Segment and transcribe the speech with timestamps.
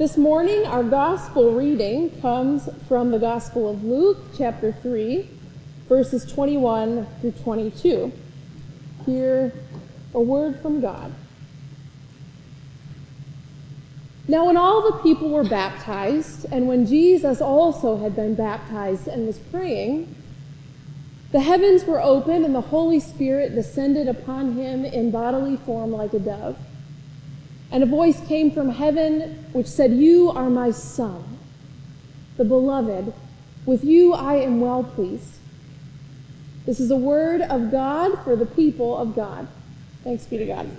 [0.00, 5.28] This morning, our gospel reading comes from the Gospel of Luke, chapter 3,
[5.90, 8.10] verses 21 through 22.
[9.04, 9.52] Hear
[10.14, 11.12] a word from God.
[14.26, 19.26] Now, when all the people were baptized, and when Jesus also had been baptized and
[19.26, 20.14] was praying,
[21.30, 26.14] the heavens were opened, and the Holy Spirit descended upon him in bodily form like
[26.14, 26.56] a dove.
[27.72, 31.38] And a voice came from heaven which said, You are my Son,
[32.36, 33.12] the beloved.
[33.66, 35.36] With you I am well pleased.
[36.66, 39.46] This is a word of God for the people of God.
[40.04, 40.70] Thanks be to God.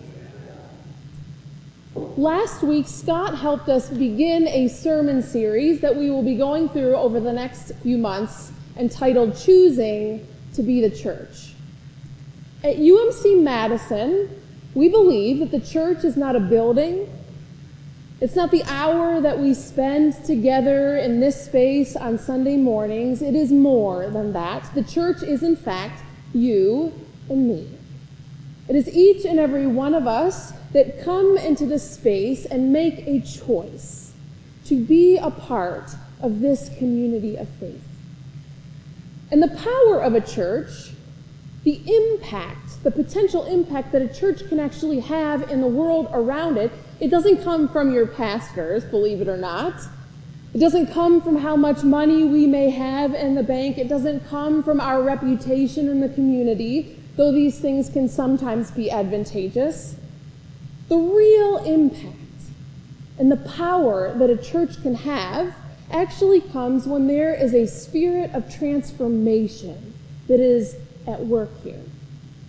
[1.93, 6.95] Last week, Scott helped us begin a sermon series that we will be going through
[6.95, 11.53] over the next few months entitled Choosing to be the Church.
[12.63, 14.40] At UMC Madison,
[14.73, 17.07] we believe that the church is not a building.
[18.21, 23.21] It's not the hour that we spend together in this space on Sunday mornings.
[23.21, 24.73] It is more than that.
[24.75, 26.93] The church is, in fact, you
[27.29, 27.67] and me.
[28.67, 32.99] It is each and every one of us that come into this space and make
[33.07, 34.13] a choice
[34.65, 35.91] to be a part
[36.21, 37.83] of this community of faith.
[39.31, 40.91] And the power of a church,
[41.63, 46.57] the impact, the potential impact that a church can actually have in the world around
[46.57, 49.73] it, it doesn't come from your pastors, believe it or not.
[50.53, 53.77] It doesn't come from how much money we may have in the bank.
[53.77, 58.91] It doesn't come from our reputation in the community, though these things can sometimes be
[58.91, 59.95] advantageous.
[60.89, 62.17] The real impact
[63.17, 65.55] and the power that a church can have
[65.91, 69.93] actually comes when there is a spirit of transformation
[70.27, 70.75] that is
[71.07, 71.83] at work here.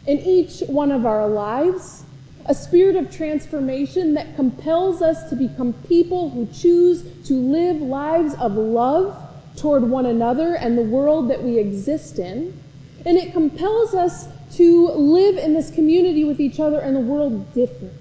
[0.06, 2.04] In each one of our lives,
[2.46, 8.34] a spirit of transformation that compels us to become people who choose to live lives
[8.34, 9.16] of love
[9.56, 12.58] toward one another and the world that we exist in.
[13.06, 14.26] And it compels us
[14.56, 17.92] to live in this community with each other and the world different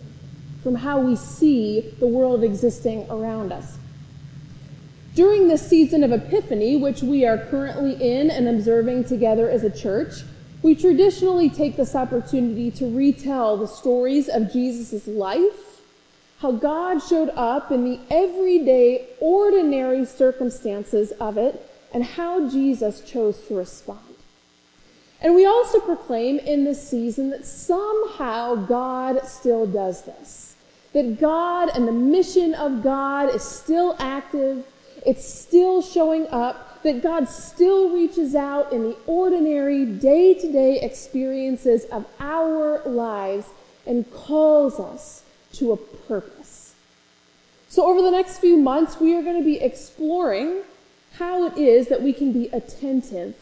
[0.63, 3.78] from how we see the world existing around us.
[5.16, 9.69] During this season of Epiphany, which we are currently in and observing together as a
[9.69, 10.22] church,
[10.61, 15.81] we traditionally take this opportunity to retell the stories of Jesus' life,
[16.39, 23.39] how God showed up in the everyday, ordinary circumstances of it, and how Jesus chose
[23.47, 23.99] to respond.
[25.22, 30.47] And we also proclaim in this season that somehow God still does this
[30.93, 34.66] that God and the mission of God is still active,
[35.05, 40.80] it's still showing up, that God still reaches out in the ordinary, day to day
[40.81, 43.47] experiences of our lives
[43.86, 46.74] and calls us to a purpose.
[47.70, 50.64] So, over the next few months, we are going to be exploring
[51.14, 53.36] how it is that we can be attentive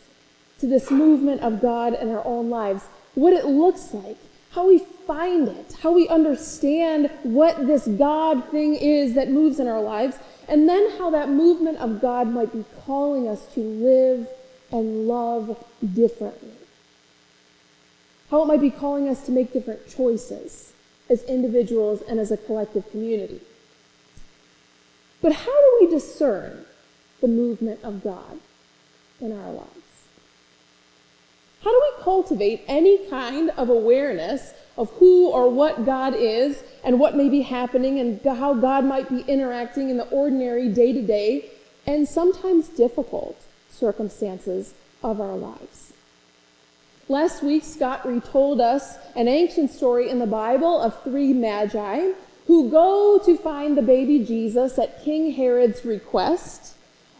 [0.60, 2.84] to this movement of God in our own lives,
[3.16, 4.18] what it looks like,
[4.52, 9.68] how we find it, how we understand what this God thing is that moves in
[9.68, 10.18] our lives,
[10.50, 14.28] and then how that movement of God might be calling us to live
[14.72, 16.52] and love differently.
[18.32, 20.74] How it might be calling us to make different choices
[21.10, 23.42] as individuals and as a collective community.
[25.22, 26.66] But how do we discern
[27.22, 28.40] the movement of God
[29.20, 29.70] in our lives?
[31.64, 37.02] How do we cultivate any kind of awareness of who or what God is and
[37.02, 41.02] what may be happening and how God might be interacting in the ordinary day to
[41.02, 41.52] day
[41.86, 44.74] and sometimes difficult circumstances
[45.04, 45.92] of our lives?
[47.10, 52.14] Last week, Scott retold us an ancient story in the Bible of three magi
[52.48, 56.76] who go to find the baby Jesus at King Herod's request.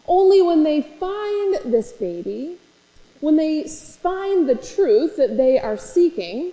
[0.06, 2.56] Only when they find this baby,
[3.20, 6.52] when they find the truth that they are seeking,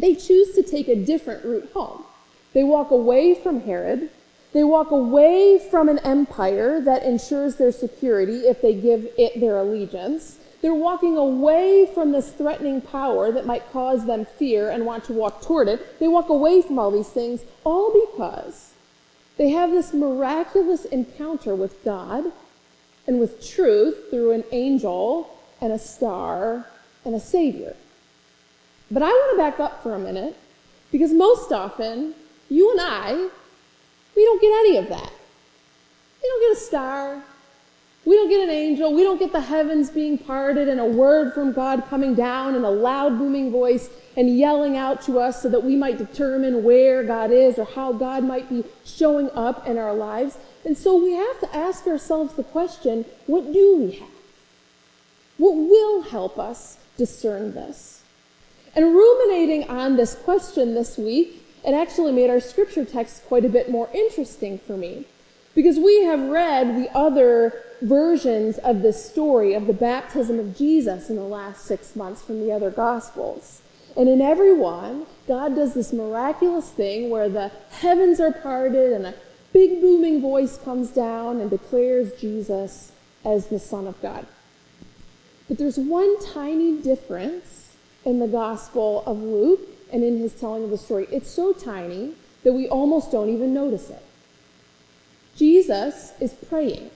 [0.00, 2.04] they choose to take a different route home.
[2.52, 4.10] They walk away from Herod.
[4.52, 9.58] They walk away from an empire that ensures their security if they give it their
[9.58, 10.38] allegiance.
[10.60, 15.12] They're walking away from this threatening power that might cause them fear and want to
[15.12, 15.98] walk toward it.
[16.00, 18.72] They walk away from all these things, all because
[19.36, 22.32] they have this miraculous encounter with God
[23.06, 26.66] and with truth through an angel and a star
[27.04, 27.76] and a savior.
[28.90, 30.36] But I want to back up for a minute
[30.90, 32.14] because most often,
[32.48, 33.28] you and I,
[34.16, 35.12] we don't get any of that.
[36.22, 37.22] We don't get a star.
[38.04, 38.94] We don't get an angel.
[38.94, 42.64] We don't get the heavens being parted and a word from God coming down in
[42.64, 47.04] a loud, booming voice and yelling out to us so that we might determine where
[47.04, 50.38] God is or how God might be showing up in our lives.
[50.64, 54.08] And so we have to ask ourselves the question what do we have?
[55.36, 57.97] What will help us discern this?
[58.78, 63.48] And ruminating on this question this week, it actually made our scripture text quite a
[63.48, 65.04] bit more interesting for me.
[65.52, 71.10] Because we have read the other versions of this story of the baptism of Jesus
[71.10, 73.62] in the last six months from the other Gospels.
[73.96, 79.06] And in every one, God does this miraculous thing where the heavens are parted and
[79.06, 79.14] a
[79.52, 82.92] big booming voice comes down and declares Jesus
[83.24, 84.24] as the Son of God.
[85.48, 87.67] But there's one tiny difference
[88.04, 89.60] in the Gospel of Luke
[89.92, 91.06] and in his telling of the story.
[91.10, 92.14] It's so tiny
[92.44, 94.02] that we almost don't even notice it.
[95.36, 96.90] Jesus is praying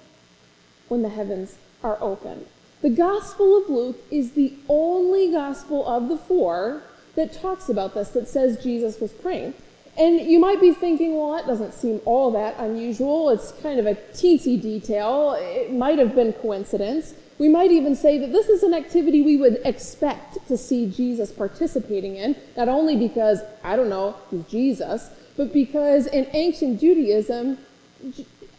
[0.89, 2.47] when the heavens are open.
[2.81, 6.83] The Gospel of Luke is the only Gospel of the four
[7.15, 9.55] that talks about this, that says Jesus was praying.
[9.97, 13.29] And you might be thinking, well, that doesn't seem all that unusual.
[13.31, 15.37] It's kind of a teensy detail.
[15.39, 17.15] It might have been coincidence.
[17.39, 21.33] We might even say that this is an activity we would expect to see Jesus
[21.33, 27.59] participating in, not only because, I don't know, he's Jesus, but because in ancient Judaism,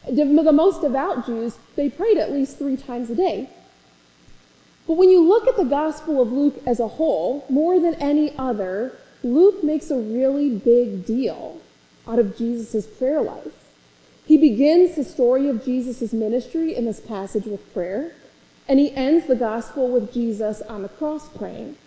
[0.09, 3.49] the most devout Jews, they prayed at least three times a day.
[4.85, 8.37] But when you look at the Gospel of Luke as a whole, more than any
[8.37, 11.61] other, Luke makes a really big deal
[12.05, 13.53] out of Jesus' prayer life.
[14.25, 18.13] He begins the story of Jesus' ministry in this passage with prayer,
[18.67, 21.77] and he ends the Gospel with Jesus on the cross praying.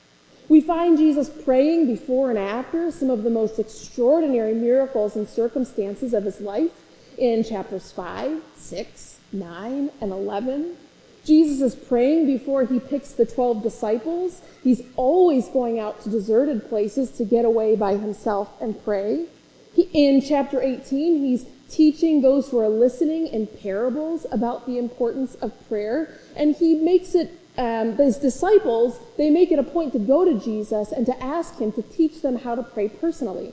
[0.48, 6.14] We find Jesus praying before and after some of the most extraordinary miracles and circumstances
[6.14, 6.70] of his life
[7.18, 10.76] in chapters 5, 6, 9, and 11.
[11.24, 14.40] Jesus is praying before he picks the 12 disciples.
[14.62, 19.26] He's always going out to deserted places to get away by himself and pray.
[19.74, 25.34] He, in chapter 18, he's teaching those who are listening in parables about the importance
[25.36, 26.18] of prayer.
[26.36, 30.38] And he makes it, um, his disciples, they make it a point to go to
[30.38, 33.52] Jesus and to ask him to teach them how to pray personally.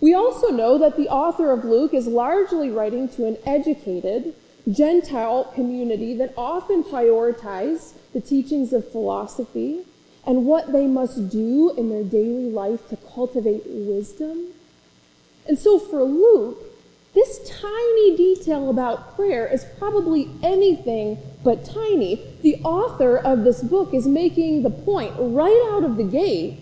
[0.00, 4.34] We also know that the author of Luke is largely writing to an educated,
[4.70, 9.84] Gentile community that often prioritize the teachings of philosophy
[10.26, 14.48] and what they must do in their daily life to cultivate wisdom.
[15.46, 16.73] And so for Luke,
[17.14, 22.20] this tiny detail about prayer is probably anything but tiny.
[22.42, 26.58] The author of this book is making the point right out of the gate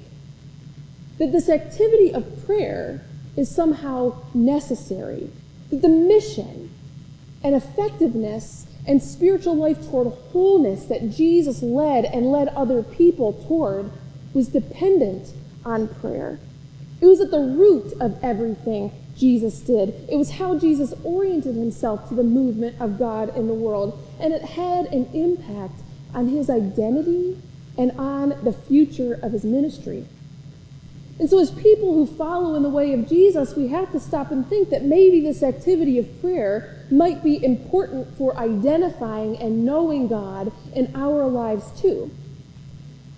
[1.18, 3.02] that this activity of prayer
[3.36, 5.30] is somehow necessary.
[5.70, 6.70] That the mission
[7.42, 13.90] and effectiveness and spiritual life toward wholeness that Jesus led and led other people toward
[14.34, 15.32] was dependent
[15.64, 16.38] on prayer.
[17.02, 19.88] It was at the root of everything Jesus did.
[20.08, 24.32] It was how Jesus oriented himself to the movement of God in the world, and
[24.32, 25.80] it had an impact
[26.14, 27.42] on his identity
[27.76, 30.06] and on the future of his ministry.
[31.18, 34.30] And so, as people who follow in the way of Jesus, we have to stop
[34.30, 40.06] and think that maybe this activity of prayer might be important for identifying and knowing
[40.06, 42.12] God in our lives too.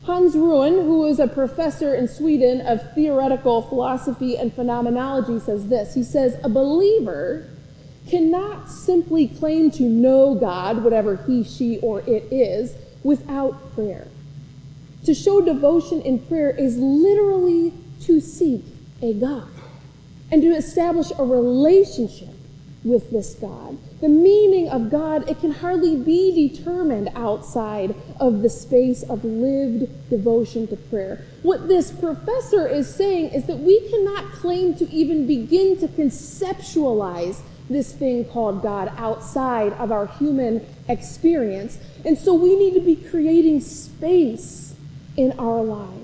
[0.04, 5.94] Hans Ruin, who is a professor in Sweden of theoretical philosophy and phenomenology, says this.
[5.94, 7.48] He says, A believer
[8.10, 14.06] cannot simply claim to know God, whatever he, she, or it is, without prayer.
[15.06, 18.62] To show devotion in prayer is literally to seek
[19.00, 19.48] a God
[20.30, 22.33] and to establish a relationship
[22.84, 23.78] with this God.
[24.00, 30.10] The meaning of God, it can hardly be determined outside of the space of lived
[30.10, 31.24] devotion to prayer.
[31.42, 37.40] What this professor is saying is that we cannot claim to even begin to conceptualize
[37.70, 41.78] this thing called God outside of our human experience.
[42.04, 44.74] And so we need to be creating space
[45.16, 46.03] in our lives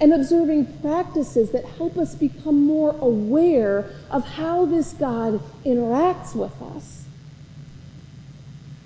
[0.00, 6.60] and observing practices that help us become more aware of how this God interacts with
[6.60, 7.04] us.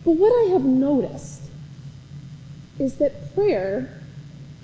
[0.04, 1.42] But what I have noticed
[2.78, 4.00] is that prayer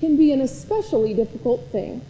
[0.00, 2.00] can be an especially difficult thing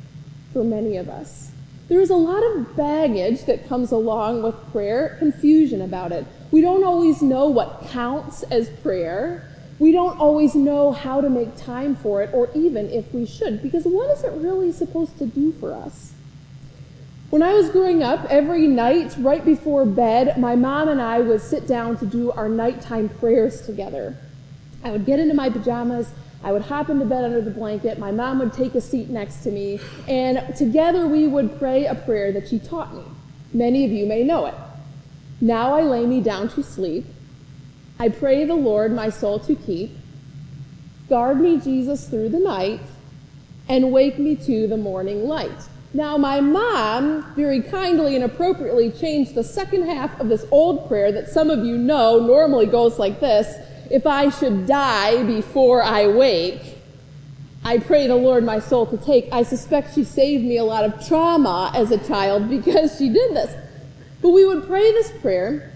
[0.53, 1.51] for many of us.
[1.89, 6.27] There is a lot of baggage that comes along with prayer, confusion about it.
[6.51, 11.57] We don't always know what counts as prayer we don't always know how to make
[11.57, 15.27] time for it, or even if we should, because what is it really supposed to
[15.27, 16.13] do for us?
[17.29, 21.41] When I was growing up, every night, right before bed, my mom and I would
[21.41, 24.17] sit down to do our nighttime prayers together.
[24.85, 26.11] I would get into my pajamas,
[26.45, 29.43] I would hop into bed under the blanket, my mom would take a seat next
[29.43, 33.03] to me, and together we would pray a prayer that she taught me.
[33.53, 34.55] Many of you may know it.
[35.41, 37.07] Now I lay me down to sleep.
[37.99, 39.97] I pray the Lord my soul to keep.
[41.09, 42.81] Guard me, Jesus, through the night,
[43.69, 45.69] and wake me to the morning light.
[45.95, 51.11] Now, my mom very kindly and appropriately changed the second half of this old prayer
[51.13, 53.57] that some of you know normally goes like this
[53.91, 56.77] If I should die before I wake,
[57.65, 59.29] I pray the Lord my soul to take.
[59.33, 63.35] I suspect she saved me a lot of trauma as a child because she did
[63.35, 63.57] this.
[64.21, 65.73] But we would pray this prayer,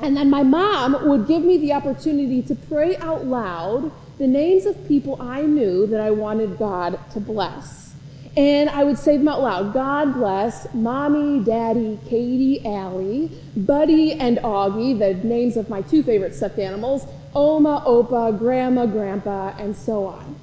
[0.00, 4.66] and then my mom would give me the opportunity to pray out loud the names
[4.66, 7.94] of people I knew that I wanted God to bless.
[8.36, 14.38] And I would say them out loud God bless Mommy, Daddy, Katie, Allie, Buddy, and
[14.38, 20.06] Augie, the names of my two favorite stuffed animals, Oma, Opa, Grandma, Grandpa, and so
[20.06, 20.36] on.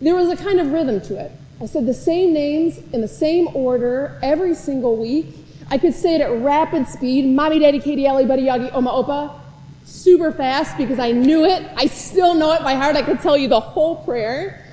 [0.00, 1.32] There was a kind of rhythm to it.
[1.60, 5.39] I said the same names in the same order every single week.
[5.70, 9.40] I could say it at rapid speed Mommy, Daddy, Katie, Allie, Buddy, Augie, Oma, Opa
[9.84, 11.66] super fast because I knew it.
[11.76, 12.96] I still know it by heart.
[12.96, 14.64] I could tell you the whole prayer.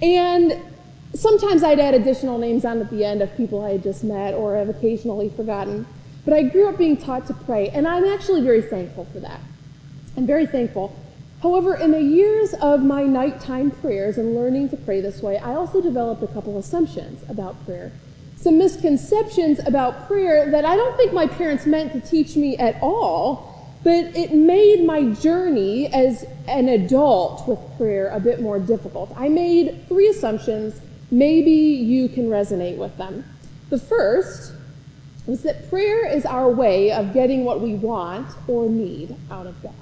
[0.00, 0.58] And
[1.14, 4.34] sometimes I'd add additional names on at the end of people I had just met
[4.34, 5.86] or have occasionally forgotten.
[6.24, 9.40] But I grew up being taught to pray, and I'm actually very thankful for that.
[10.16, 10.96] I'm very thankful.
[11.42, 15.54] However, in the years of my nighttime prayers and learning to pray this way, I
[15.54, 17.92] also developed a couple assumptions about prayer.
[18.36, 22.76] Some misconceptions about prayer that I don't think my parents meant to teach me at
[22.82, 23.52] all,
[23.82, 29.12] but it made my journey as an adult with prayer a bit more difficult.
[29.16, 30.80] I made three assumptions.
[31.10, 33.24] Maybe you can resonate with them.
[33.70, 34.52] The first
[35.26, 39.60] was that prayer is our way of getting what we want or need out of
[39.62, 39.72] God.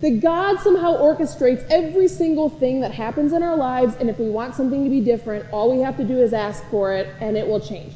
[0.00, 4.30] That God somehow orchestrates every single thing that happens in our lives, and if we
[4.30, 7.36] want something to be different, all we have to do is ask for it, and
[7.36, 7.94] it will change.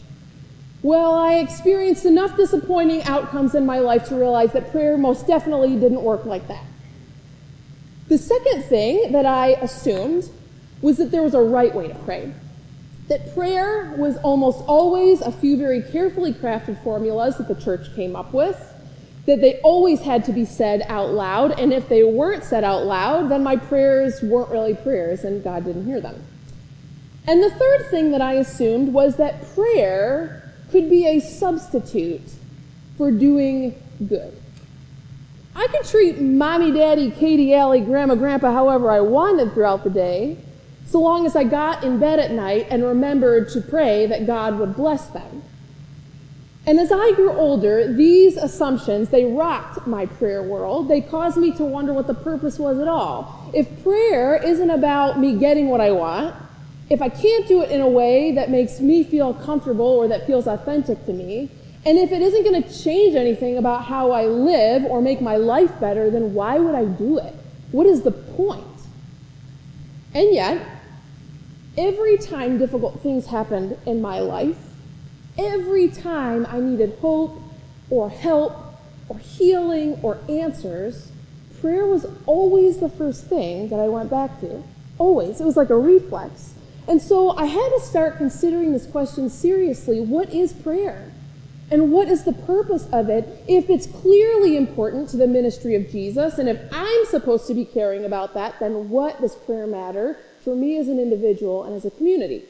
[0.82, 5.76] Well, I experienced enough disappointing outcomes in my life to realize that prayer most definitely
[5.78, 6.64] didn't work like that.
[8.08, 10.28] The second thing that I assumed
[10.80, 12.32] was that there was a right way to pray.
[13.06, 18.16] That prayer was almost always a few very carefully crafted formulas that the church came
[18.16, 18.71] up with,
[19.26, 22.84] that they always had to be said out loud, and if they weren't said out
[22.84, 26.24] loud, then my prayers weren't really prayers and God didn't hear them.
[27.26, 32.32] And the third thing that I assumed was that prayer could be a substitute
[32.96, 34.36] for doing good.
[35.54, 40.38] I could treat mommy, daddy, Katie, Allie, grandma, grandpa however I wanted throughout the day,
[40.86, 44.58] so long as I got in bed at night and remembered to pray that God
[44.58, 45.42] would bless them.
[46.64, 50.88] And as I grew older, these assumptions, they rocked my prayer world.
[50.88, 53.50] They caused me to wonder what the purpose was at all.
[53.52, 56.36] If prayer isn't about me getting what I want,
[56.88, 60.26] if I can't do it in a way that makes me feel comfortable or that
[60.26, 61.50] feels authentic to me,
[61.84, 65.36] and if it isn't going to change anything about how I live or make my
[65.36, 67.34] life better, then why would I do it?
[67.72, 68.64] What is the point?
[70.14, 70.64] And yet,
[71.76, 74.58] every time difficult things happened in my life,
[75.38, 77.40] every time I needed hope
[77.90, 78.54] or help
[79.08, 81.10] or healing or answers,
[81.60, 84.62] prayer was always the first thing that I went back to.
[84.98, 85.40] Always.
[85.40, 86.54] It was like a reflex.
[86.88, 90.00] And so I had to start considering this question seriously.
[90.00, 91.12] What is prayer?
[91.70, 95.90] And what is the purpose of it if it's clearly important to the ministry of
[95.90, 96.38] Jesus?
[96.38, 100.54] And if I'm supposed to be caring about that, then what does prayer matter for
[100.54, 102.44] me as an individual and as a community?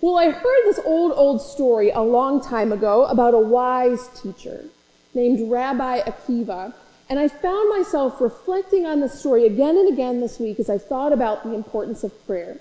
[0.00, 4.64] Well, I heard this old, old story a long time ago about a wise teacher
[5.12, 6.72] named Rabbi Akiva.
[7.10, 10.78] And I found myself reflecting on this story again and again this week as I
[10.78, 12.60] thought about the importance of prayer.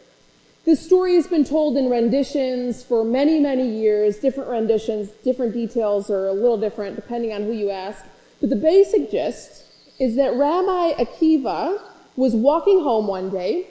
[0.65, 6.09] This story has been told in renditions for many, many years, different renditions, different details
[6.09, 8.03] are a little different depending on who you ask.
[8.41, 9.63] But the basic gist
[9.97, 11.81] is that Rabbi Akiva
[12.17, 13.67] was walking home one day,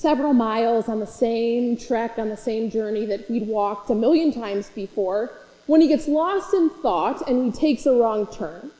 [0.00, 4.32] several miles on the same trek, on the same journey that he'd walked a million
[4.32, 5.32] times before,
[5.66, 8.70] when he gets lost in thought and he takes a wrong turn.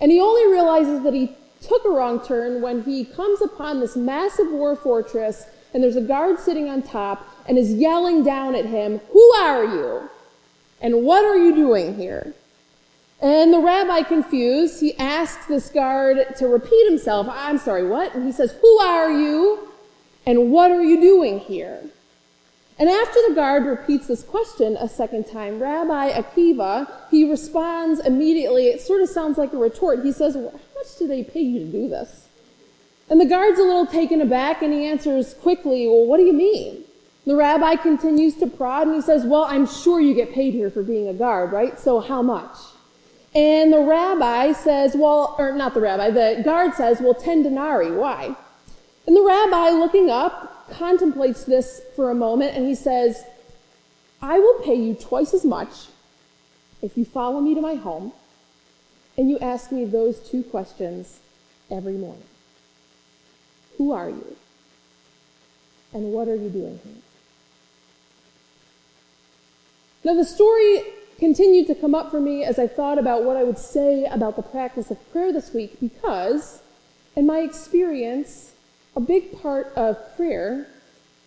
[0.00, 3.96] And he only realizes that he took a wrong turn when he comes upon this
[3.96, 8.66] massive war fortress and there's a guard sitting on top and is yelling down at
[8.66, 10.10] him, Who are you?
[10.82, 12.34] And what are you doing here?
[13.22, 17.28] And the rabbi, confused, he asks this guard to repeat himself.
[17.30, 18.14] I'm sorry, what?
[18.14, 19.69] And he says, Who are you?
[20.26, 21.82] And what are you doing here?
[22.78, 28.68] And after the guard repeats this question a second time, Rabbi Akiva, he responds immediately.
[28.68, 30.02] It sort of sounds like a retort.
[30.02, 32.28] He says, How much do they pay you to do this?
[33.10, 36.32] And the guard's a little taken aback and he answers quickly, Well, what do you
[36.32, 36.84] mean?
[37.26, 40.70] The rabbi continues to prod and he says, Well, I'm sure you get paid here
[40.70, 41.78] for being a guard, right?
[41.78, 42.56] So how much?
[43.34, 47.92] And the rabbi says, well, or not the rabbi, the guard says, well, 10 denarii.
[47.92, 48.34] Why?
[49.10, 53.24] And the rabbi, looking up, contemplates this for a moment and he says,
[54.22, 55.88] I will pay you twice as much
[56.80, 58.12] if you follow me to my home
[59.18, 61.18] and you ask me those two questions
[61.72, 62.22] every morning.
[63.78, 64.36] Who are you?
[65.92, 67.02] And what are you doing here?
[70.04, 70.82] Now, the story
[71.18, 74.36] continued to come up for me as I thought about what I would say about
[74.36, 76.62] the practice of prayer this week because,
[77.16, 78.49] in my experience,
[78.96, 80.66] a big part of prayer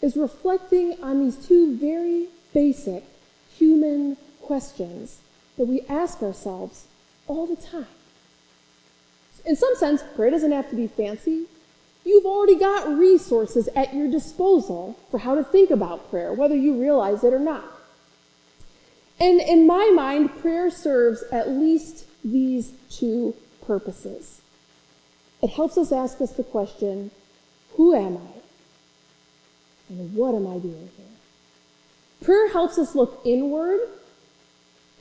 [0.01, 3.03] is reflecting on these two very basic
[3.57, 5.19] human questions
[5.57, 6.87] that we ask ourselves
[7.27, 7.87] all the time.
[9.45, 11.45] In some sense, prayer doesn't have to be fancy.
[12.05, 16.79] You've already got resources at your disposal for how to think about prayer, whether you
[16.79, 17.63] realize it or not.
[19.19, 24.41] And in my mind, prayer serves at least these two purposes.
[25.41, 27.11] It helps us ask us the question,
[27.75, 28.33] who am I?
[29.89, 31.05] And what am I doing here?
[32.23, 33.79] Prayer helps us look inward.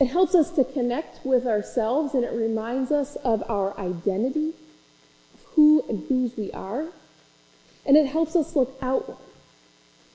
[0.00, 4.52] It helps us to connect with ourselves and it reminds us of our identity,
[5.34, 6.86] of who and whose we are.
[7.86, 9.18] And it helps us look outward.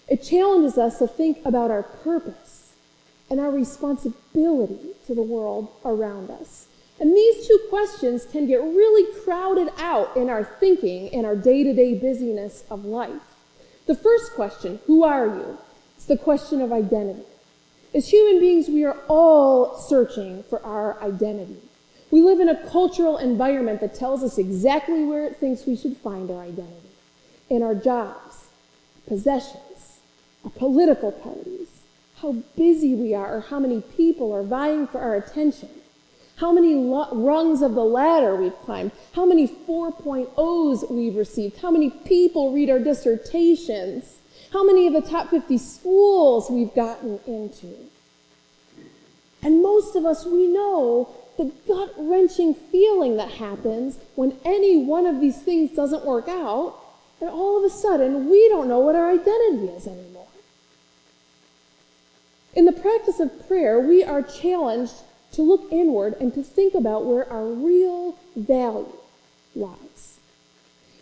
[0.08, 2.74] It challenges us to think about our purpose
[3.30, 6.67] and our responsibility to the world around us.
[7.00, 11.64] And these two questions can get really crowded out in our thinking and our day
[11.64, 13.22] to day busyness of life.
[13.86, 15.58] The first question, who are you?
[15.96, 17.24] It's the question of identity.
[17.94, 21.58] As human beings, we are all searching for our identity.
[22.12, 25.98] We live in a cultural environment that tells us exactly where it thinks we should
[25.98, 26.90] find our identity
[27.50, 28.48] in our jobs,
[29.08, 30.00] possessions,
[30.44, 31.68] our political parties,
[32.22, 35.70] how busy we are, or how many people are vying for our attention,
[36.38, 41.72] how many lo- rungs of the ladder we've climbed, how many 4.0s we've received, how
[41.72, 44.18] many people read our dissertations,
[44.54, 47.76] how many of the top 50 schools we've gotten into.
[49.42, 55.06] And most of us, we know the gut wrenching feeling that happens when any one
[55.06, 56.76] of these things doesn't work out,
[57.20, 60.28] and all of a sudden we don't know what our identity is anymore.
[62.54, 64.94] In the practice of prayer, we are challenged
[65.34, 68.92] to look inward and to think about where our real value
[69.56, 70.20] lies.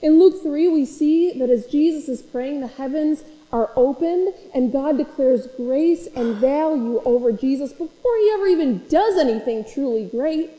[0.02, 4.72] In Luke 3, we see that as Jesus is praying, the heavens are opened and
[4.72, 10.52] God declares grace and value over Jesus before he ever even does anything truly great.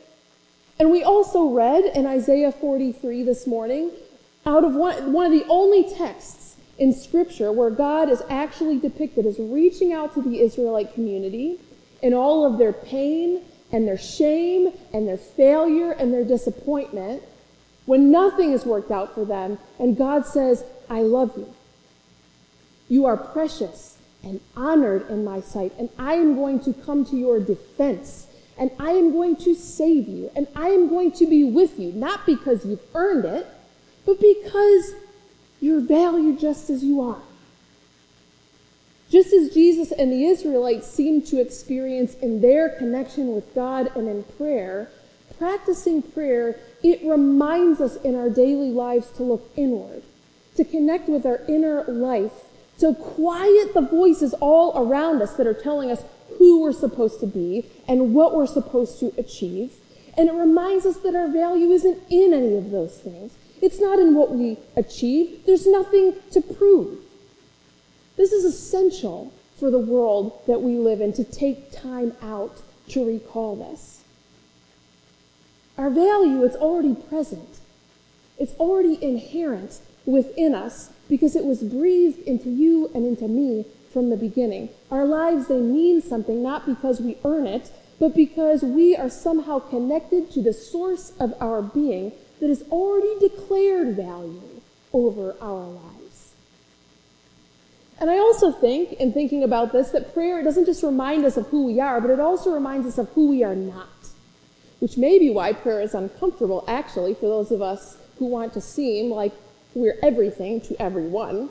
[0.79, 3.91] And we also read in Isaiah 43 this morning,
[4.45, 9.27] out of one, one of the only texts in Scripture where God is actually depicted
[9.27, 11.59] as reaching out to the Israelite community
[12.03, 13.43] in all of their pain
[13.77, 17.23] and their shame and their failure and their disappointment
[17.85, 21.55] when nothing has worked out for them, and God says, I love you.
[22.89, 27.17] You are precious and honored in my sight, and I am going to come to
[27.17, 31.45] your defense, and I am going to save you, and I am going to be
[31.45, 33.47] with you, not because you've earned it,
[34.07, 34.95] but because
[35.61, 37.21] you're valued just as you are.
[39.11, 44.09] Just as Jesus and the Israelites seemed to experience in their connection with God and
[44.09, 44.91] in prayer,
[45.39, 50.03] practicing prayer, it reminds us in our daily lives to look inward,
[50.57, 52.33] to connect with our inner life,
[52.79, 56.03] to quiet the voices all around us that are telling us
[56.39, 59.73] who we're supposed to be and what we're supposed to achieve.
[60.17, 63.35] And it reminds us that our value isn't in any of those things.
[63.63, 65.43] It's not in what we achieve.
[65.47, 66.99] There's nothing to prove.
[68.17, 73.07] This is essential for the world that we live in to take time out to
[73.07, 74.03] recall this.
[75.79, 77.61] Our value, it's already present.
[78.39, 84.11] It's already inherent within us because it was breathed into you and into me from
[84.11, 84.69] the beginning.
[84.91, 89.59] Our lives, they mean something not because we earn it, but because we are somehow
[89.59, 94.61] connected to the source of our being that has already declared value
[94.93, 95.96] over our lives.
[97.99, 101.47] And I also think, in thinking about this, that prayer doesn't just remind us of
[101.49, 103.89] who we are, but it also reminds us of who we are not.
[104.81, 108.61] Which may be why prayer is uncomfortable, actually, for those of us who want to
[108.61, 109.33] seem like
[109.75, 111.49] we're everything to everyone.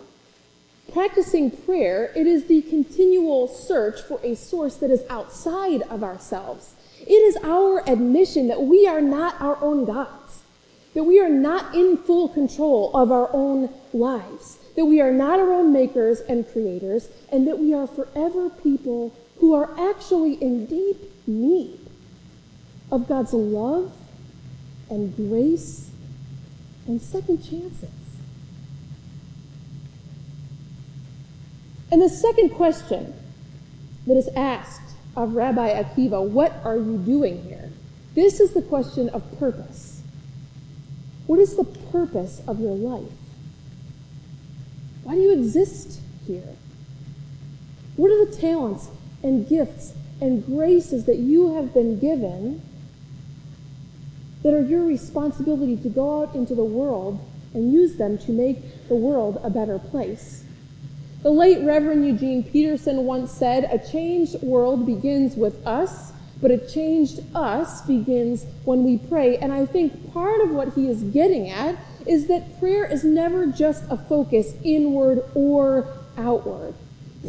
[0.94, 6.76] Practicing prayer, it is the continual search for a source that is outside of ourselves.
[7.02, 10.44] It is our admission that we are not our own gods,
[10.94, 15.40] that we are not in full control of our own lives, that we are not
[15.40, 20.66] our own makers and creators, and that we are forever people who are actually in
[20.66, 21.80] deep need
[22.92, 23.92] of God's love
[24.90, 25.90] and grace
[26.88, 27.90] and second chances.
[31.92, 33.14] And the second question
[34.08, 37.72] that is asked of Rabbi Akiva, what are you doing here?
[38.14, 40.02] This is the question of purpose.
[41.28, 43.12] What is the purpose of your life?
[45.06, 46.56] Why do you exist here?
[47.96, 48.90] What are the talents
[49.22, 52.60] and gifts and graces that you have been given
[54.42, 57.20] that are your responsibility to go out into the world
[57.54, 60.44] and use them to make the world a better place?
[61.22, 66.58] The late Reverend Eugene Peterson once said, A changed world begins with us, but a
[66.58, 69.38] changed us begins when we pray.
[69.38, 73.46] And I think part of what he is getting at is that prayer is never
[73.48, 75.88] just a focus inward or
[76.18, 76.74] outward.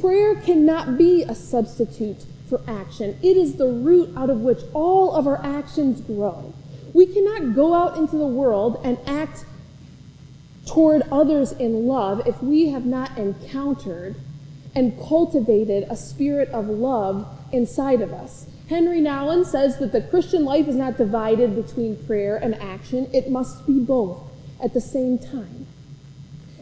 [0.00, 3.18] Prayer cannot be a substitute for action.
[3.22, 6.54] It is the root out of which all of our actions grow.
[6.92, 9.44] We cannot go out into the world and act
[10.66, 14.16] toward others in love if we have not encountered
[14.74, 18.46] and cultivated a spirit of love inside of us.
[18.68, 23.30] Henri Nouwen says that the Christian life is not divided between prayer and action, it
[23.30, 24.25] must be both
[24.62, 25.66] at the same time.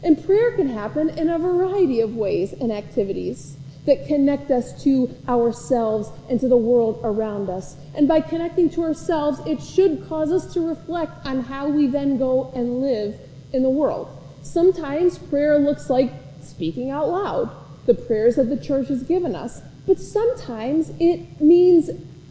[0.03, 5.15] And prayer can happen in a variety of ways and activities that connect us to
[5.27, 7.75] ourselves and to the world around us.
[7.95, 12.17] And by connecting to ourselves, it should cause us to reflect on how we then
[12.17, 13.19] go and live
[13.53, 14.09] in the world.
[14.41, 17.49] Sometimes prayer looks like speaking out loud,
[17.85, 19.61] the prayers that the church has given us.
[19.85, 21.89] But sometimes it means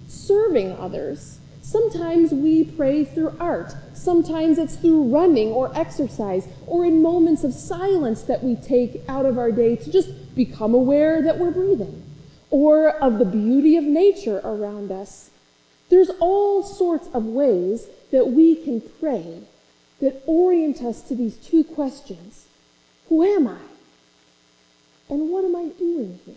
[0.08, 1.38] serving others.
[1.62, 3.74] Sometimes we pray through art.
[3.94, 9.24] Sometimes it's through running or exercise or in moments of silence that we take out
[9.24, 12.02] of our day to just become aware that we're breathing
[12.50, 15.30] or of the beauty of nature around us.
[15.90, 19.42] There's all sorts of ways that we can pray
[20.00, 22.46] that orient us to these two questions
[23.08, 23.58] Who am I?
[25.08, 26.34] And what am I doing here?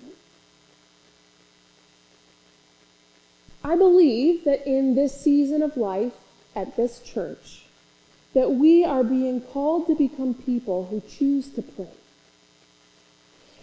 [3.64, 6.14] I believe that in this season of life
[6.58, 7.62] at this church,
[8.34, 11.88] that we are being called to become people who choose to pray.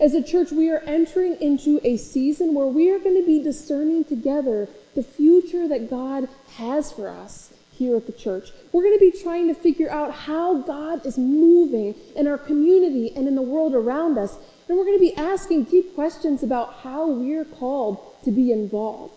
[0.00, 3.42] As a church, we are entering into a season where we are going to be
[3.42, 8.50] discerning together the future that God has for us here at the church.
[8.72, 13.12] We're going to be trying to figure out how God is moving in our community
[13.16, 14.36] and in the world around us.
[14.68, 19.14] And we're going to be asking deep questions about how we're called to be involved.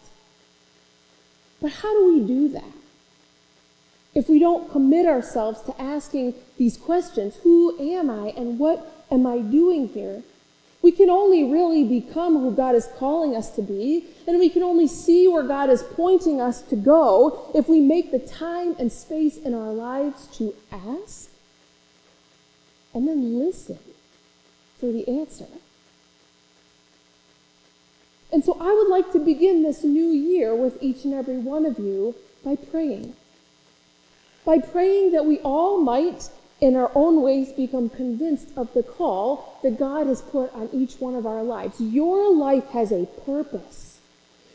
[1.62, 2.77] But how do we do that?
[4.18, 9.28] If we don't commit ourselves to asking these questions, who am I and what am
[9.28, 10.24] I doing here?
[10.82, 14.64] We can only really become who God is calling us to be, and we can
[14.64, 18.92] only see where God is pointing us to go if we make the time and
[18.92, 21.30] space in our lives to ask
[22.96, 23.78] and then listen
[24.80, 25.46] for the answer.
[28.34, 31.68] And so I would like to begin this new year with each and every one
[31.68, 33.14] of you by praying.
[34.48, 36.30] By praying that we all might
[36.62, 40.96] in our own ways become convinced of the call that God has put on each
[41.02, 41.82] one of our lives.
[41.82, 44.00] Your life has a purpose.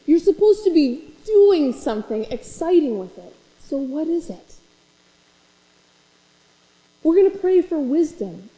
[0.06, 3.36] You're supposed to be doing something exciting with it.
[3.60, 4.54] So, what is it?
[7.02, 8.48] We're going to pray for wisdom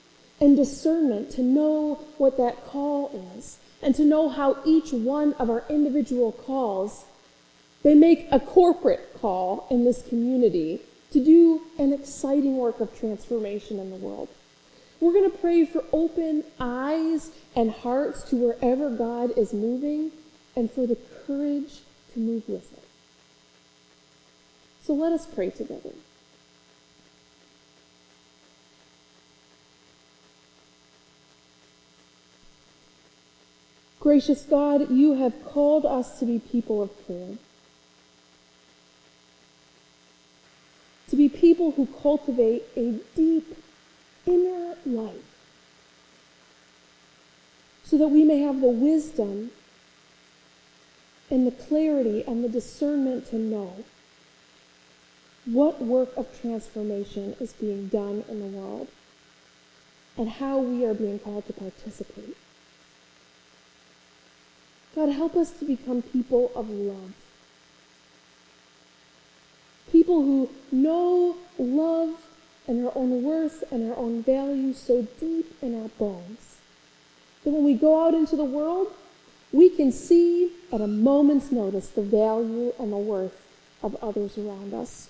[0.41, 5.51] and discernment to know what that call is and to know how each one of
[5.51, 7.07] our individual calls
[7.83, 10.81] they make a corporate call in this community
[11.15, 14.29] to do an exciting work of transformation in the world.
[14.99, 20.11] We're going to pray for open eyes and hearts to wherever God is moving
[20.57, 21.83] and for the courage
[22.15, 22.83] to move with it.
[24.83, 25.91] So let us pray together.
[34.01, 37.39] Gracious God, you have called us to be people of prayer.
[41.15, 43.57] To be people who cultivate a deep
[44.27, 45.15] inner life
[47.85, 49.53] so that we may have the wisdom
[51.31, 53.85] and the clarity and the discernment to know
[55.45, 58.89] what work of transformation is being done in the world
[60.17, 62.37] and how we are being called to participate.
[64.97, 67.13] God, help us to become people of love
[70.15, 72.15] people who know love
[72.69, 76.57] and our own worth and our own value so deep in our bones
[77.43, 78.93] that when we go out into the world,
[79.53, 83.37] we can see at a moment's notice the value and the worth
[83.83, 85.09] of others around us.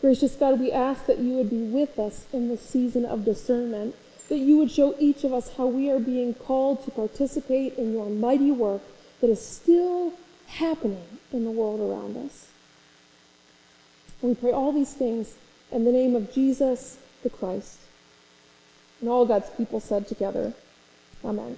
[0.00, 3.94] Gracious God, we ask that you would be with us in the season of discernment,
[4.28, 7.92] that you would show each of us how we are being called to participate in
[7.92, 8.82] your mighty work
[9.20, 10.12] that is still
[10.46, 12.48] happening in the world around us.
[14.22, 15.34] We pray all these things
[15.70, 17.78] in the name of Jesus the Christ.
[19.00, 20.54] And all God's people said together,
[21.24, 21.56] Amen.